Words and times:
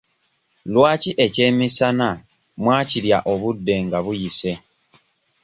Lwaki 0.73 1.11
ekyemisana 1.25 2.09
mwakirya 2.61 3.17
obudde 3.31 3.75
nga 3.85 3.99
buyise? 4.05 4.53